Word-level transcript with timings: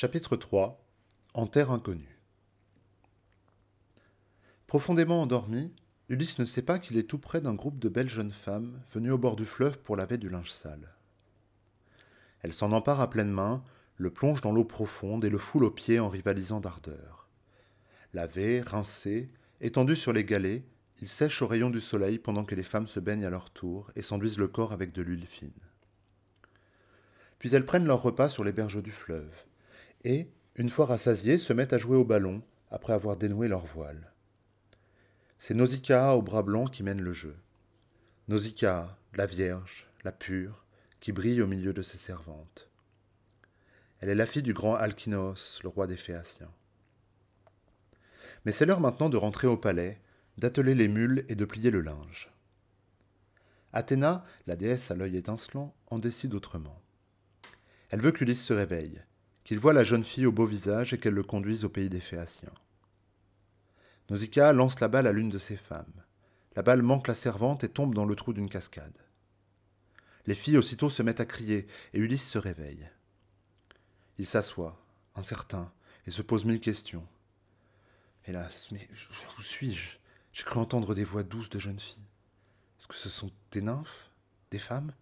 Chapitre 0.00 0.36
3 0.36 0.80
En 1.34 1.48
terre 1.48 1.72
inconnue 1.72 2.20
Profondément 4.68 5.22
endormi, 5.22 5.72
Ulysse 6.08 6.38
ne 6.38 6.44
sait 6.44 6.62
pas 6.62 6.78
qu'il 6.78 6.98
est 6.98 7.08
tout 7.08 7.18
près 7.18 7.40
d'un 7.40 7.54
groupe 7.54 7.80
de 7.80 7.88
belles 7.88 8.08
jeunes 8.08 8.30
femmes 8.30 8.80
venues 8.94 9.10
au 9.10 9.18
bord 9.18 9.34
du 9.34 9.44
fleuve 9.44 9.80
pour 9.80 9.96
laver 9.96 10.16
du 10.16 10.28
linge 10.28 10.52
sale. 10.52 10.94
Elle 12.42 12.52
s'en 12.52 12.70
empare 12.70 13.00
à 13.00 13.10
pleine 13.10 13.32
main, 13.32 13.64
le 13.96 14.10
plonge 14.10 14.40
dans 14.40 14.52
l'eau 14.52 14.62
profonde 14.62 15.24
et 15.24 15.30
le 15.30 15.38
foule 15.38 15.64
aux 15.64 15.72
pieds 15.72 15.98
en 15.98 16.08
rivalisant 16.08 16.60
d'ardeur. 16.60 17.28
Lavé, 18.14 18.60
rincé, 18.60 19.32
étendu 19.60 19.96
sur 19.96 20.12
les 20.12 20.22
galets, 20.22 20.62
il 21.02 21.08
sèche 21.08 21.42
au 21.42 21.48
rayon 21.48 21.70
du 21.70 21.80
soleil 21.80 22.20
pendant 22.20 22.44
que 22.44 22.54
les 22.54 22.62
femmes 22.62 22.86
se 22.86 23.00
baignent 23.00 23.26
à 23.26 23.30
leur 23.30 23.50
tour 23.50 23.90
et 23.96 24.02
s'enduisent 24.02 24.38
le 24.38 24.46
corps 24.46 24.72
avec 24.72 24.92
de 24.92 25.02
l'huile 25.02 25.26
fine. 25.26 25.50
Puis 27.40 27.52
elles 27.52 27.66
prennent 27.66 27.86
leur 27.86 28.00
repas 28.00 28.28
sur 28.28 28.44
les 28.44 28.52
berges 28.52 28.80
du 28.80 28.92
fleuve, 28.92 29.34
et, 30.04 30.28
une 30.56 30.70
fois 30.70 30.86
rassasiées, 30.86 31.38
se 31.38 31.52
mettent 31.52 31.72
à 31.72 31.78
jouer 31.78 31.96
au 31.96 32.04
ballon 32.04 32.42
après 32.70 32.92
avoir 32.92 33.16
dénoué 33.16 33.48
leur 33.48 33.64
voile. 33.64 34.12
C'est 35.38 35.54
Nausicaa 35.54 36.14
au 36.14 36.22
bras 36.22 36.42
blanc 36.42 36.66
qui 36.66 36.82
mène 36.82 37.00
le 37.00 37.12
jeu. 37.12 37.36
Nausicaa, 38.28 38.98
la 39.14 39.26
Vierge, 39.26 39.86
la 40.04 40.12
pure, 40.12 40.64
qui 41.00 41.12
brille 41.12 41.40
au 41.40 41.46
milieu 41.46 41.72
de 41.72 41.82
ses 41.82 41.98
servantes. 41.98 42.68
Elle 44.00 44.08
est 44.08 44.14
la 44.14 44.26
fille 44.26 44.42
du 44.42 44.52
grand 44.52 44.74
Alkinos, 44.74 45.60
le 45.62 45.68
roi 45.68 45.86
des 45.86 45.96
Phéaciens. 45.96 46.52
Mais 48.44 48.52
c'est 48.52 48.66
l'heure 48.66 48.80
maintenant 48.80 49.08
de 49.08 49.16
rentrer 49.16 49.46
au 49.46 49.56
palais, 49.56 50.00
d'atteler 50.38 50.74
les 50.74 50.88
mules 50.88 51.24
et 51.28 51.34
de 51.34 51.44
plier 51.44 51.70
le 51.70 51.80
linge. 51.80 52.30
Athéna, 53.72 54.24
la 54.46 54.56
déesse 54.56 54.90
à 54.90 54.94
l'œil 54.94 55.16
étincelant, 55.16 55.74
en 55.88 55.98
décide 55.98 56.34
autrement. 56.34 56.80
Elle 57.90 58.00
veut 58.00 58.12
qu'Ulysse 58.12 58.44
se 58.44 58.52
réveille, 58.52 59.02
qu'il 59.48 59.58
voie 59.58 59.72
la 59.72 59.82
jeune 59.82 60.04
fille 60.04 60.26
au 60.26 60.30
beau 60.30 60.44
visage 60.44 60.92
et 60.92 60.98
qu'elle 60.98 61.14
le 61.14 61.22
conduise 61.22 61.64
au 61.64 61.70
pays 61.70 61.88
des 61.88 62.02
Phéaciens. 62.02 62.52
Nausicaa 64.10 64.52
lance 64.52 64.78
la 64.78 64.88
balle 64.88 65.06
à 65.06 65.12
l'une 65.12 65.30
de 65.30 65.38
ses 65.38 65.56
femmes. 65.56 66.04
La 66.54 66.60
balle 66.60 66.82
manque 66.82 67.08
la 67.08 67.14
servante 67.14 67.64
et 67.64 67.70
tombe 67.70 67.94
dans 67.94 68.04
le 68.04 68.14
trou 68.14 68.34
d'une 68.34 68.50
cascade. 68.50 69.06
Les 70.26 70.34
filles 70.34 70.58
aussitôt 70.58 70.90
se 70.90 71.02
mettent 71.02 71.20
à 71.20 71.24
crier 71.24 71.66
et 71.94 71.98
Ulysse 71.98 72.28
se 72.28 72.36
réveille. 72.36 72.90
Il 74.18 74.26
s'assoit, 74.26 74.78
incertain, 75.14 75.72
et 76.06 76.10
se 76.10 76.20
pose 76.20 76.44
mille 76.44 76.60
questions. 76.60 77.06
Hélas, 78.26 78.70
mais 78.70 78.86
où 79.38 79.42
suis-je? 79.42 79.96
J'ai 80.34 80.44
cru 80.44 80.60
entendre 80.60 80.94
des 80.94 81.04
voix 81.04 81.22
douces 81.22 81.48
de 81.48 81.58
jeunes 81.58 81.80
filles. 81.80 82.04
Est-ce 82.78 82.86
que 82.86 82.96
ce 82.96 83.08
sont 83.08 83.30
des 83.52 83.62
nymphes? 83.62 84.10
Des 84.50 84.58
femmes? 84.58 84.92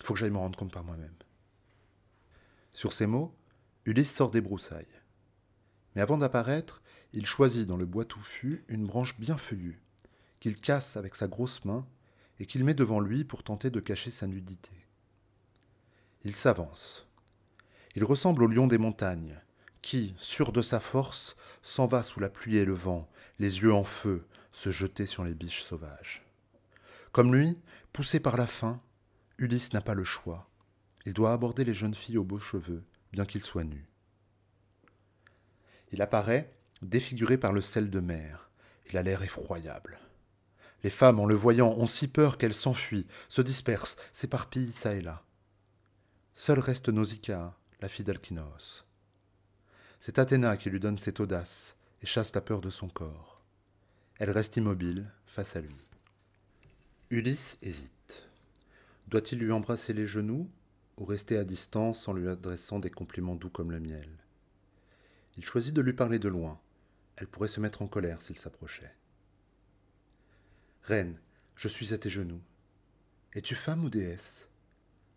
Il 0.00 0.06
faut 0.06 0.14
que 0.14 0.20
j'aille 0.20 0.30
me 0.30 0.38
rendre 0.38 0.58
compte 0.58 0.72
par 0.72 0.84
moi-même. 0.84 1.12
Sur 2.72 2.94
ces 2.94 3.06
mots, 3.06 3.34
Ulysse 3.84 4.14
sort 4.14 4.30
des 4.30 4.40
broussailles. 4.40 5.00
Mais 5.94 6.02
avant 6.02 6.18
d'apparaître, 6.18 6.82
il 7.12 7.26
choisit 7.26 7.66
dans 7.66 7.76
le 7.76 7.84
bois 7.84 8.04
touffu 8.04 8.64
une 8.68 8.86
branche 8.86 9.18
bien 9.18 9.36
feuillue, 9.36 9.80
qu'il 10.40 10.56
casse 10.56 10.96
avec 10.96 11.14
sa 11.14 11.28
grosse 11.28 11.64
main 11.64 11.86
et 12.38 12.46
qu'il 12.46 12.64
met 12.64 12.74
devant 12.74 13.00
lui 13.00 13.24
pour 13.24 13.42
tenter 13.42 13.70
de 13.70 13.80
cacher 13.80 14.10
sa 14.10 14.26
nudité. 14.26 14.72
Il 16.24 16.34
s'avance. 16.34 17.06
Il 17.94 18.04
ressemble 18.04 18.44
au 18.44 18.46
lion 18.46 18.66
des 18.66 18.78
montagnes, 18.78 19.38
qui, 19.82 20.14
sûr 20.16 20.52
de 20.52 20.62
sa 20.62 20.80
force, 20.80 21.36
s'en 21.62 21.86
va 21.86 22.02
sous 22.02 22.20
la 22.20 22.30
pluie 22.30 22.56
et 22.56 22.64
le 22.64 22.72
vent, 22.72 23.10
les 23.38 23.60
yeux 23.60 23.74
en 23.74 23.84
feu, 23.84 24.24
se 24.52 24.70
jeter 24.70 25.06
sur 25.06 25.24
les 25.24 25.34
biches 25.34 25.62
sauvages. 25.62 26.24
Comme 27.10 27.34
lui, 27.34 27.58
poussé 27.92 28.20
par 28.20 28.36
la 28.36 28.46
faim, 28.46 28.80
Ulysse 29.38 29.72
n'a 29.72 29.80
pas 29.80 29.94
le 29.94 30.04
choix. 30.04 30.48
Il 31.04 31.12
doit 31.12 31.32
aborder 31.32 31.64
les 31.64 31.74
jeunes 31.74 31.94
filles 31.94 32.18
aux 32.18 32.24
beaux 32.24 32.38
cheveux, 32.38 32.84
bien 33.12 33.24
qu'ils 33.24 33.44
soient 33.44 33.64
nus. 33.64 33.86
Il 35.92 36.00
apparaît, 36.02 36.52
défiguré 36.80 37.36
par 37.36 37.52
le 37.52 37.60
sel 37.60 37.90
de 37.90 38.00
mer. 38.00 38.50
Il 38.90 38.96
a 38.96 39.02
l'air 39.02 39.22
effroyable. 39.22 39.98
Les 40.82 40.90
femmes, 40.90 41.20
en 41.20 41.26
le 41.26 41.34
voyant, 41.34 41.70
ont 41.70 41.86
si 41.86 42.08
peur 42.08 42.38
qu'elles 42.38 42.54
s'enfuient, 42.54 43.06
se 43.28 43.42
dispersent, 43.42 43.96
s'éparpillent 44.12 44.72
çà 44.72 44.94
et 44.94 45.00
là. 45.00 45.22
Seule 46.34 46.58
reste 46.58 46.88
Nausicaa, 46.88 47.56
la 47.80 47.88
fille 47.88 48.04
d'Alkinos. 48.04 48.84
C'est 50.00 50.18
Athéna 50.18 50.56
qui 50.56 50.70
lui 50.70 50.80
donne 50.80 50.98
cette 50.98 51.20
audace 51.20 51.76
et 52.00 52.06
chasse 52.06 52.34
la 52.34 52.40
peur 52.40 52.60
de 52.60 52.70
son 52.70 52.88
corps. 52.88 53.42
Elle 54.18 54.30
reste 54.30 54.56
immobile 54.56 55.10
face 55.26 55.54
à 55.54 55.60
lui. 55.60 55.76
Ulysse 57.10 57.58
hésite. 57.62 58.26
Doit-il 59.06 59.38
lui 59.38 59.52
embrasser 59.52 59.92
les 59.92 60.06
genoux 60.06 60.50
ou 60.98 61.04
rester 61.04 61.36
à 61.36 61.44
distance 61.44 62.08
en 62.08 62.12
lui 62.12 62.28
adressant 62.28 62.78
des 62.78 62.90
compliments 62.90 63.34
doux 63.34 63.50
comme 63.50 63.70
le 63.70 63.80
miel 63.80 64.08
Il 65.36 65.44
choisit 65.44 65.74
de 65.74 65.80
lui 65.80 65.92
parler 65.92 66.18
de 66.18 66.28
loin, 66.28 66.60
elle 67.16 67.26
pourrait 67.26 67.48
se 67.48 67.60
mettre 67.60 67.82
en 67.82 67.86
colère 67.86 68.22
s'il 68.22 68.36
s'approchait. 68.36 68.94
Reine, 70.82 71.18
je 71.56 71.68
suis 71.68 71.92
à 71.92 71.98
tes 71.98 72.10
genoux. 72.10 72.40
Es-tu 73.34 73.54
femme 73.54 73.84
ou 73.84 73.90
déesse? 73.90 74.48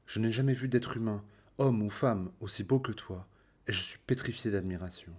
Je 0.06 0.20
n'ai 0.20 0.32
jamais 0.32 0.54
vu 0.54 0.68
d'être 0.68 0.98
humain, 0.98 1.24
homme 1.58 1.82
ou 1.82 1.90
femme, 1.90 2.32
aussi 2.40 2.64
beau 2.64 2.80
que 2.80 2.92
toi, 2.92 3.28
et 3.68 3.74
je 3.74 3.82
suis 3.82 4.00
pétrifié 4.06 4.52
d'admiration. 4.52 5.12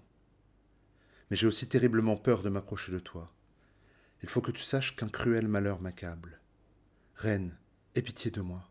Mais 1.30 1.36
j'ai 1.36 1.46
aussi 1.46 1.68
terriblement 1.68 2.16
peur 2.16 2.42
de 2.42 2.48
m'approcher 2.48 2.92
de 2.92 3.00
toi. 3.00 3.32
Il 4.22 4.28
faut 4.28 4.40
que 4.40 4.52
tu 4.52 4.62
saches 4.62 4.94
qu'un 4.94 5.08
cruel 5.08 5.48
malheur 5.48 5.80
m'accable. 5.80 6.40
Reine, 7.16 7.56
aie 7.94 8.02
pitié 8.02 8.30
de 8.30 8.40
moi. 8.40 8.70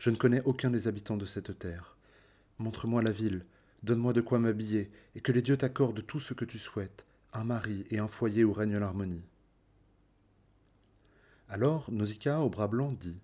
Je 0.00 0.08
ne 0.08 0.16
connais 0.16 0.40
aucun 0.46 0.70
des 0.70 0.88
habitants 0.88 1.18
de 1.18 1.26
cette 1.26 1.58
terre. 1.58 1.94
Montre-moi 2.58 3.02
la 3.02 3.10
ville, 3.12 3.44
donne-moi 3.82 4.14
de 4.14 4.22
quoi 4.22 4.38
m'habiller, 4.38 4.90
et 5.14 5.20
que 5.20 5.30
les 5.30 5.42
dieux 5.42 5.58
t'accordent 5.58 6.06
tout 6.06 6.20
ce 6.20 6.32
que 6.32 6.46
tu 6.46 6.58
souhaites, 6.58 7.04
un 7.34 7.44
mari 7.44 7.84
et 7.90 7.98
un 7.98 8.08
foyer 8.08 8.42
où 8.42 8.54
règne 8.54 8.78
l'harmonie. 8.78 9.26
Alors 11.50 11.92
Nausicaa, 11.92 12.40
au 12.40 12.48
bras 12.48 12.66
blanc, 12.66 12.92
dit 12.92 13.18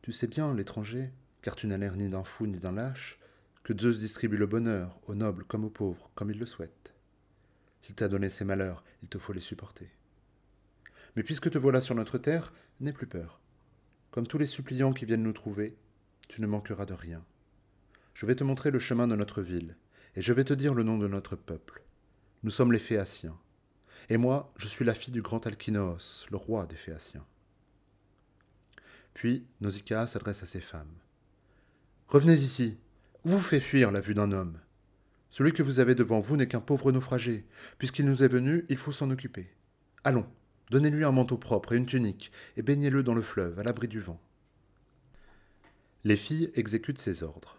Tu 0.00 0.10
sais 0.10 0.26
bien, 0.26 0.54
l'étranger, 0.54 1.10
car 1.42 1.54
tu 1.54 1.66
n'as 1.66 1.76
l'air 1.76 1.96
ni 1.96 2.08
d'un 2.08 2.24
fou 2.24 2.46
ni 2.46 2.56
d'un 2.56 2.72
lâche, 2.72 3.18
que 3.62 3.78
Zeus 3.78 3.98
distribue 3.98 4.38
le 4.38 4.46
bonheur, 4.46 4.98
aux 5.06 5.14
nobles 5.14 5.44
comme 5.44 5.66
aux 5.66 5.70
pauvres, 5.70 6.10
comme 6.14 6.30
il 6.30 6.38
le 6.38 6.46
souhaite. 6.46 6.94
S'il 7.82 7.94
t'a 7.94 8.08
donné 8.08 8.30
ces 8.30 8.46
malheurs, 8.46 8.82
il 9.02 9.08
te 9.10 9.18
faut 9.18 9.34
les 9.34 9.40
supporter. 9.40 9.90
Mais 11.14 11.22
puisque 11.22 11.50
te 11.50 11.58
voilà 11.58 11.82
sur 11.82 11.94
notre 11.94 12.16
terre, 12.16 12.54
n'aie 12.80 12.94
plus 12.94 13.06
peur. 13.06 13.41
Comme 14.12 14.26
tous 14.26 14.36
les 14.36 14.46
suppliants 14.46 14.92
qui 14.92 15.06
viennent 15.06 15.22
nous 15.22 15.32
trouver, 15.32 15.74
tu 16.28 16.42
ne 16.42 16.46
manqueras 16.46 16.84
de 16.84 16.92
rien. 16.92 17.24
Je 18.12 18.26
vais 18.26 18.34
te 18.34 18.44
montrer 18.44 18.70
le 18.70 18.78
chemin 18.78 19.08
de 19.08 19.16
notre 19.16 19.40
ville, 19.40 19.74
et 20.14 20.20
je 20.20 20.34
vais 20.34 20.44
te 20.44 20.52
dire 20.52 20.74
le 20.74 20.82
nom 20.82 20.98
de 20.98 21.08
notre 21.08 21.34
peuple. 21.34 21.82
Nous 22.42 22.50
sommes 22.50 22.72
les 22.72 22.78
Phéaciens. 22.78 23.38
Et 24.10 24.18
moi, 24.18 24.52
je 24.58 24.68
suis 24.68 24.84
la 24.84 24.92
fille 24.92 25.14
du 25.14 25.22
grand 25.22 25.46
Alkinoos, 25.46 26.26
le 26.30 26.36
roi 26.36 26.66
des 26.66 26.76
Phéaciens. 26.76 27.24
Puis 29.14 29.46
Nausicaa 29.62 30.06
s'adresse 30.06 30.42
à 30.42 30.46
ses 30.46 30.60
femmes. 30.60 30.94
Revenez 32.08 32.34
ici. 32.34 32.76
Vous 33.24 33.40
fait 33.40 33.60
fuir 33.60 33.92
la 33.92 34.00
vue 34.00 34.14
d'un 34.14 34.30
homme 34.32 34.58
Celui 35.30 35.54
que 35.54 35.62
vous 35.62 35.78
avez 35.78 35.94
devant 35.94 36.20
vous 36.20 36.36
n'est 36.36 36.48
qu'un 36.48 36.60
pauvre 36.60 36.92
naufragé. 36.92 37.46
Puisqu'il 37.78 38.04
nous 38.04 38.22
est 38.22 38.28
venu, 38.28 38.66
il 38.68 38.76
faut 38.76 38.92
s'en 38.92 39.10
occuper. 39.10 39.48
Allons, 40.04 40.26
donnez-lui 40.72 41.04
un 41.04 41.12
manteau 41.12 41.36
propre 41.36 41.74
et 41.74 41.76
une 41.76 41.86
tunique, 41.86 42.32
et 42.56 42.62
baignez-le 42.62 43.02
dans 43.02 43.14
le 43.14 43.22
fleuve, 43.22 43.58
à 43.58 43.62
l'abri 43.62 43.88
du 43.88 44.00
vent. 44.00 44.20
Les 46.02 46.16
filles 46.16 46.50
exécutent 46.54 46.98
ses 46.98 47.22
ordres. 47.22 47.58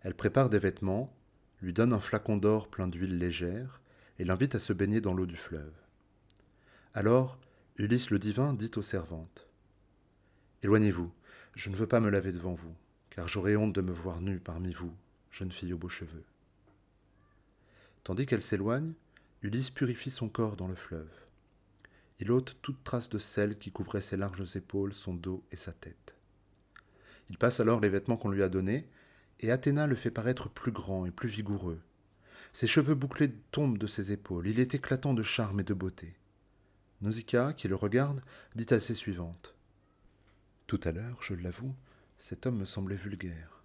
Elles 0.00 0.14
préparent 0.14 0.48
des 0.48 0.58
vêtements, 0.58 1.14
lui 1.60 1.74
donnent 1.74 1.92
un 1.92 2.00
flacon 2.00 2.38
d'or 2.38 2.68
plein 2.68 2.88
d'huile 2.88 3.18
légère, 3.18 3.80
et 4.18 4.24
l'invite 4.24 4.54
à 4.54 4.60
se 4.60 4.72
baigner 4.72 5.02
dans 5.02 5.12
l'eau 5.12 5.26
du 5.26 5.36
fleuve. 5.36 5.74
Alors, 6.94 7.38
Ulysse 7.76 8.10
le 8.10 8.18
divin 8.18 8.54
dit 8.54 8.70
aux 8.76 8.82
servantes 8.82 9.46
Éloignez-vous, 10.62 11.12
je 11.54 11.68
ne 11.68 11.76
veux 11.76 11.86
pas 11.86 12.00
me 12.00 12.08
laver 12.08 12.32
devant 12.32 12.54
vous, 12.54 12.74
car 13.10 13.28
j'aurais 13.28 13.56
honte 13.56 13.74
de 13.74 13.82
me 13.82 13.92
voir 13.92 14.22
nue 14.22 14.40
parmi 14.40 14.72
vous, 14.72 14.94
jeune 15.30 15.52
fille 15.52 15.74
aux 15.74 15.78
beaux 15.78 15.90
cheveux. 15.90 16.24
Tandis 18.04 18.24
qu'elle 18.24 18.42
s'éloigne, 18.42 18.94
Ulysse 19.42 19.70
purifie 19.70 20.10
son 20.10 20.30
corps 20.30 20.56
dans 20.56 20.68
le 20.68 20.74
fleuve. 20.74 21.21
Il 22.20 22.30
ôte 22.30 22.56
toute 22.62 22.84
trace 22.84 23.08
de 23.08 23.18
sel 23.18 23.58
qui 23.58 23.72
couvrait 23.72 24.02
ses 24.02 24.16
larges 24.16 24.56
épaules, 24.56 24.94
son 24.94 25.14
dos 25.14 25.44
et 25.50 25.56
sa 25.56 25.72
tête. 25.72 26.14
Il 27.30 27.38
passe 27.38 27.60
alors 27.60 27.80
les 27.80 27.88
vêtements 27.88 28.16
qu'on 28.16 28.30
lui 28.30 28.42
a 28.42 28.48
donnés, 28.48 28.88
et 29.40 29.50
Athéna 29.50 29.86
le 29.86 29.96
fait 29.96 30.10
paraître 30.10 30.48
plus 30.48 30.72
grand 30.72 31.06
et 31.06 31.10
plus 31.10 31.28
vigoureux, 31.28 31.80
ses 32.52 32.66
cheveux 32.66 32.94
bouclés 32.94 33.32
tombent 33.50 33.78
de 33.78 33.86
ses 33.86 34.12
épaules. 34.12 34.46
Il 34.46 34.60
est 34.60 34.74
éclatant 34.74 35.14
de 35.14 35.22
charme 35.22 35.60
et 35.60 35.64
de 35.64 35.74
beauté. 35.74 36.14
Nausicaa, 37.00 37.54
qui 37.54 37.66
le 37.66 37.74
regarde, 37.74 38.22
dit 38.54 38.72
à 38.72 38.78
ses 38.78 38.94
suivantes 38.94 39.54
Tout 40.66 40.80
à 40.84 40.92
l'heure, 40.92 41.22
je 41.22 41.34
l'avoue, 41.34 41.74
cet 42.18 42.46
homme 42.46 42.58
me 42.58 42.64
semblait 42.64 42.96
vulgaire. 42.96 43.62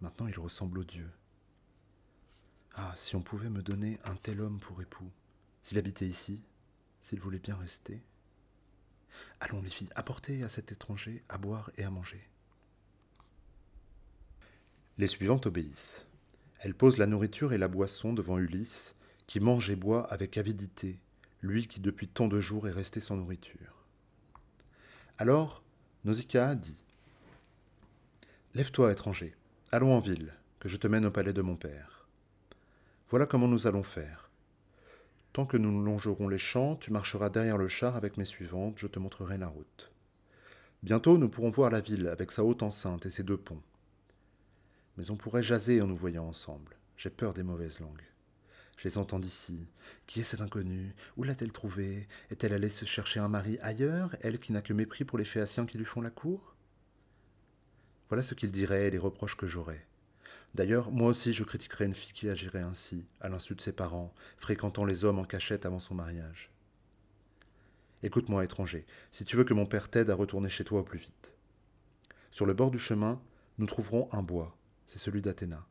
Maintenant, 0.00 0.28
il 0.28 0.38
ressemble 0.38 0.78
au 0.78 0.84
Dieu. 0.84 1.10
Ah, 2.74 2.94
si 2.96 3.16
on 3.16 3.20
pouvait 3.20 3.50
me 3.50 3.62
donner 3.62 3.98
un 4.04 4.14
tel 4.14 4.40
homme 4.40 4.60
pour 4.60 4.80
époux, 4.80 5.10
s'il 5.62 5.76
habitait 5.76 6.06
ici, 6.06 6.44
s'il 7.00 7.20
voulait 7.20 7.38
bien 7.38 7.56
rester. 7.56 8.02
Allons, 9.40 9.62
les 9.62 9.70
filles, 9.70 9.90
apportez 9.94 10.42
à 10.42 10.48
cet 10.48 10.72
étranger 10.72 11.22
à 11.28 11.38
boire 11.38 11.70
et 11.76 11.84
à 11.84 11.90
manger. 11.90 12.28
Les 14.98 15.06
suivantes 15.06 15.46
obéissent. 15.46 16.04
Elle 16.58 16.74
pose 16.74 16.98
la 16.98 17.06
nourriture 17.06 17.52
et 17.52 17.58
la 17.58 17.68
boisson 17.68 18.12
devant 18.12 18.38
Ulysse, 18.38 18.94
qui 19.26 19.40
mange 19.40 19.70
et 19.70 19.76
boit 19.76 20.04
avec 20.12 20.36
avidité, 20.36 21.00
lui 21.40 21.66
qui 21.66 21.80
depuis 21.80 22.08
tant 22.08 22.28
de 22.28 22.40
jours 22.40 22.68
est 22.68 22.72
resté 22.72 23.00
sans 23.00 23.16
nourriture. 23.16 23.86
Alors, 25.18 25.62
Nausicaa 26.04 26.54
dit 26.54 26.84
Lève-toi, 28.54 28.92
étranger, 28.92 29.34
allons 29.70 29.94
en 29.94 30.00
ville, 30.00 30.34
que 30.58 30.68
je 30.68 30.76
te 30.76 30.86
mène 30.86 31.06
au 31.06 31.10
palais 31.10 31.32
de 31.32 31.42
mon 31.42 31.56
père. 31.56 32.08
Voilà 33.08 33.26
comment 33.26 33.48
nous 33.48 33.66
allons 33.66 33.82
faire. 33.82 34.29
Tant 35.32 35.46
que 35.46 35.56
nous 35.56 35.82
longerons 35.82 36.28
les 36.28 36.38
champs, 36.38 36.74
tu 36.76 36.92
marcheras 36.92 37.30
derrière 37.30 37.56
le 37.56 37.68
char 37.68 37.94
avec 37.94 38.16
mes 38.16 38.24
suivantes, 38.24 38.78
je 38.78 38.88
te 38.88 38.98
montrerai 38.98 39.38
la 39.38 39.46
route. 39.46 39.92
Bientôt 40.82 41.18
nous 41.18 41.28
pourrons 41.28 41.50
voir 41.50 41.70
la 41.70 41.80
ville 41.80 42.08
avec 42.08 42.32
sa 42.32 42.42
haute 42.42 42.62
enceinte 42.62 43.06
et 43.06 43.10
ses 43.10 43.22
deux 43.22 43.36
ponts. 43.36 43.62
Mais 44.96 45.10
on 45.10 45.16
pourrait 45.16 45.42
jaser 45.42 45.80
en 45.80 45.86
nous 45.86 45.96
voyant 45.96 46.26
ensemble. 46.26 46.76
J'ai 46.96 47.10
peur 47.10 47.32
des 47.32 47.44
mauvaises 47.44 47.78
langues. 47.78 48.02
Je 48.76 48.88
les 48.88 48.98
entends 48.98 49.20
d'ici. 49.20 49.68
Qui 50.06 50.20
est 50.20 50.24
cette 50.24 50.40
inconnue 50.40 50.94
Où 51.16 51.22
l'a-t-elle 51.22 51.52
trouvée 51.52 52.08
Est-elle 52.30 52.54
allée 52.54 52.70
se 52.70 52.86
chercher 52.86 53.20
un 53.20 53.28
mari 53.28 53.58
ailleurs, 53.60 54.16
elle 54.22 54.40
qui 54.40 54.52
n'a 54.52 54.62
que 54.62 54.72
mépris 54.72 55.04
pour 55.04 55.18
les 55.18 55.24
Phéaciens 55.24 55.66
qui 55.66 55.78
lui 55.78 55.84
font 55.84 56.00
la 56.00 56.10
cour? 56.10 56.56
Voilà 58.08 58.22
ce 58.22 58.34
qu'il 58.34 58.50
dirait 58.50 58.88
et 58.88 58.90
les 58.90 58.98
reproches 58.98 59.36
que 59.36 59.46
j'aurais. 59.46 59.86
D'ailleurs, 60.54 60.90
moi 60.90 61.08
aussi 61.08 61.32
je 61.32 61.44
critiquerais 61.44 61.86
une 61.86 61.94
fille 61.94 62.12
qui 62.12 62.28
agirait 62.28 62.60
ainsi, 62.60 63.06
à 63.20 63.28
l'insu 63.28 63.54
de 63.54 63.60
ses 63.60 63.72
parents, 63.72 64.12
fréquentant 64.36 64.84
les 64.84 65.04
hommes 65.04 65.18
en 65.18 65.24
cachette 65.24 65.64
avant 65.64 65.80
son 65.80 65.94
mariage. 65.94 66.50
Écoute-moi, 68.02 68.44
étranger, 68.44 68.86
si 69.10 69.24
tu 69.24 69.36
veux 69.36 69.44
que 69.44 69.54
mon 69.54 69.66
père 69.66 69.90
t'aide 69.90 70.10
à 70.10 70.14
retourner 70.14 70.48
chez 70.48 70.64
toi 70.64 70.80
au 70.80 70.84
plus 70.84 70.98
vite. 70.98 71.34
Sur 72.30 72.46
le 72.46 72.54
bord 72.54 72.70
du 72.70 72.78
chemin, 72.78 73.20
nous 73.58 73.66
trouverons 73.66 74.08
un 74.12 74.22
bois, 74.22 74.56
c'est 74.86 74.98
celui 74.98 75.22
d'Athéna. 75.22 75.66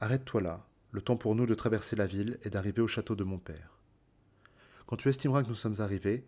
Arrête-toi 0.00 0.40
là, 0.40 0.66
le 0.92 1.00
temps 1.00 1.16
pour 1.16 1.34
nous 1.34 1.46
de 1.46 1.54
traverser 1.54 1.94
la 1.94 2.06
ville 2.06 2.38
et 2.42 2.50
d'arriver 2.50 2.80
au 2.80 2.88
château 2.88 3.14
de 3.14 3.24
mon 3.24 3.38
père. 3.38 3.78
Quand 4.86 4.96
tu 4.96 5.08
estimeras 5.08 5.42
que 5.42 5.48
nous 5.48 5.54
sommes 5.54 5.80
arrivés, 5.80 6.24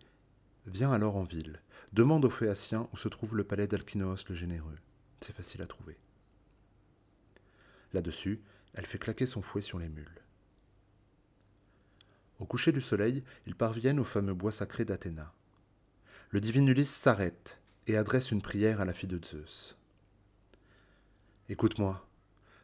viens 0.67 0.91
alors 0.91 1.15
en 1.15 1.23
ville. 1.23 1.61
Demande 1.93 2.25
aux 2.25 2.29
Phéaciens 2.29 2.87
où 2.93 2.97
se 2.97 3.07
trouve 3.07 3.35
le 3.35 3.43
palais 3.43 3.67
d'Alkinoos 3.67 4.25
le 4.27 4.35
Généreux. 4.35 4.77
C'est 5.21 5.35
facile 5.35 5.61
à 5.61 5.67
trouver. 5.67 5.97
Là-dessus, 7.93 8.41
elle 8.73 8.85
fait 8.85 8.99
claquer 8.99 9.25
son 9.25 9.41
fouet 9.41 9.61
sur 9.61 9.79
les 9.79 9.89
mules. 9.89 10.21
Au 12.39 12.45
coucher 12.45 12.71
du 12.71 12.81
soleil, 12.81 13.23
ils 13.47 13.55
parviennent 13.55 13.99
au 13.99 14.05
fameux 14.05 14.33
bois 14.33 14.51
sacré 14.51 14.85
d'Athéna. 14.85 15.33
Le 16.29 16.39
divin 16.39 16.65
Ulysse 16.65 16.95
s'arrête 16.95 17.59
et 17.87 17.97
adresse 17.97 18.31
une 18.31 18.41
prière 18.41 18.81
à 18.81 18.85
la 18.85 18.93
fille 18.93 19.09
de 19.09 19.19
Zeus. 19.23 19.75
Écoute-moi, 21.49 22.05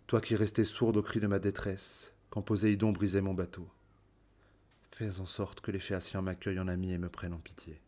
toi 0.07 0.21
qui 0.21 0.35
restais 0.35 0.65
sourde 0.65 0.97
au 0.97 1.01
cri 1.01 1.19
de 1.19 1.27
ma 1.27 1.39
détresse, 1.39 2.13
quand 2.29 2.43
Poséidon 2.43 2.91
brisait 2.91 3.21
mon 3.21 3.33
bateau. 3.33 3.67
Fais 4.91 5.19
en 5.19 5.25
sorte 5.25 5.61
que 5.61 5.71
les 5.71 5.79
Phéaciens 5.79 6.21
m'accueillent 6.21 6.59
en 6.59 6.67
ami 6.67 6.93
et 6.93 6.97
me 6.97 7.09
prennent 7.09 7.33
en 7.33 7.39
pitié. 7.39 7.81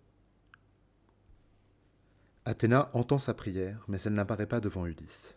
Athéna 2.44 2.89
entend 2.94 3.19
sa 3.19 3.34
prière, 3.34 3.86
mais 3.88 4.01
elle 4.01 4.13
n'apparaît 4.13 4.48
pas 4.48 4.60
devant 4.60 4.86
Ulysse. 4.86 5.36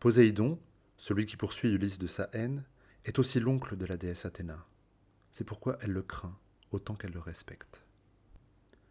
Poséidon, 0.00 0.58
celui 0.96 1.26
qui 1.26 1.36
poursuit 1.36 1.70
Ulysse 1.70 1.98
de 1.98 2.06
sa 2.06 2.28
haine, 2.32 2.64
est 3.04 3.18
aussi 3.18 3.38
l'oncle 3.40 3.76
de 3.76 3.86
la 3.86 3.96
déesse 3.96 4.26
Athéna. 4.26 4.66
C'est 5.30 5.44
pourquoi 5.44 5.78
elle 5.80 5.92
le 5.92 6.02
craint 6.02 6.36
autant 6.72 6.94
qu'elle 6.94 7.12
le 7.12 7.20
respecte. 7.20 7.85